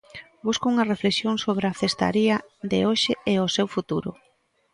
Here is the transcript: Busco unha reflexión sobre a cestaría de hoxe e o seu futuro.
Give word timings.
Busco 0.45 0.65
unha 0.73 0.87
reflexión 0.91 1.35
sobre 1.45 1.65
a 1.67 1.77
cestaría 1.81 2.35
de 2.71 2.79
hoxe 2.87 3.13
e 3.33 3.35
o 3.45 3.47
seu 3.55 3.67
futuro. 3.75 4.11